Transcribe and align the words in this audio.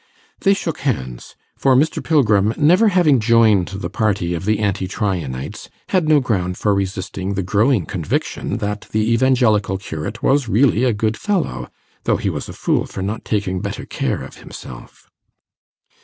They 0.39 0.55
shook 0.55 0.79
hands; 0.79 1.35
for 1.55 1.75
Mr. 1.75 2.03
Pilgrim, 2.03 2.55
never 2.57 2.87
having 2.87 3.19
joined 3.19 3.67
the 3.67 3.89
party 3.91 4.33
of 4.33 4.45
the 4.45 4.57
Anti 4.57 4.87
Tryanites, 4.87 5.69
had 5.89 6.09
no 6.09 6.19
ground 6.19 6.57
for 6.57 6.73
resisting 6.73 7.35
the 7.35 7.43
growing 7.43 7.85
conviction, 7.85 8.57
that 8.57 8.87
the 8.89 9.13
Evangelical 9.13 9.77
curate 9.77 10.23
was 10.23 10.49
really 10.49 10.85
a 10.85 10.93
good 10.93 11.17
fellow, 11.17 11.69
though 12.05 12.17
he 12.17 12.31
was 12.31 12.49
a 12.49 12.53
fool 12.53 12.87
for 12.87 13.03
not 13.03 13.23
taking 13.23 13.61
better 13.61 13.85
care 13.85 14.23
of 14.23 14.37
himself. 14.37 15.07